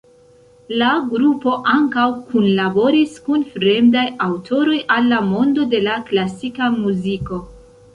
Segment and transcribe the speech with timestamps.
[0.81, 7.47] La grupo ankaŭ kunlaboris kun fremdaj aŭtoroj al la mondo de la klasika muziko.